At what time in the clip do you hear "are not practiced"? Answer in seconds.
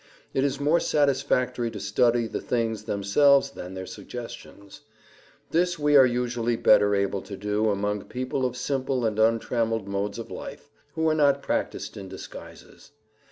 11.07-11.97